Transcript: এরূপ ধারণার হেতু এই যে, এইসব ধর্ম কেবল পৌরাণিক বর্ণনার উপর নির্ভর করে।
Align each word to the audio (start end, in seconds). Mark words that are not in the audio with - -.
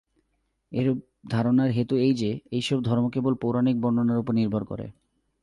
এরূপ 0.71 0.97
ধারণার 1.29 1.69
হেতু 1.69 1.95
এই 1.97 2.13
যে, 2.13 2.39
এইসব 2.51 2.77
ধর্ম 2.83 3.05
কেবল 3.09 3.33
পৌরাণিক 3.33 3.75
বর্ণনার 3.81 4.17
উপর 4.17 4.33
নির্ভর 4.33 4.63
করে। 4.63 4.85